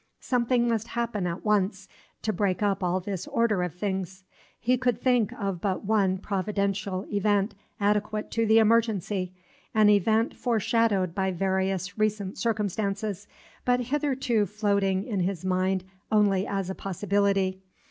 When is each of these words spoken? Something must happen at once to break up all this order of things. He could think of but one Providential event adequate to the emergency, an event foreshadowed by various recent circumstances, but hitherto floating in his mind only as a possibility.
Something 0.21 0.67
must 0.67 0.87
happen 0.87 1.27
at 1.27 1.45
once 1.45 1.87
to 2.23 2.33
break 2.33 2.63
up 2.63 2.83
all 2.83 2.99
this 2.99 3.27
order 3.27 3.61
of 3.61 3.75
things. 3.75 4.23
He 4.59 4.75
could 4.75 4.99
think 4.99 5.31
of 5.33 5.61
but 5.61 5.85
one 5.85 6.17
Providential 6.17 7.05
event 7.11 7.53
adequate 7.79 8.31
to 8.31 8.47
the 8.47 8.57
emergency, 8.57 9.31
an 9.75 9.89
event 9.91 10.35
foreshadowed 10.35 11.13
by 11.13 11.29
various 11.29 11.99
recent 11.99 12.39
circumstances, 12.39 13.27
but 13.63 13.79
hitherto 13.79 14.47
floating 14.47 15.03
in 15.05 15.19
his 15.19 15.45
mind 15.45 15.83
only 16.11 16.47
as 16.47 16.71
a 16.71 16.73
possibility. 16.73 17.61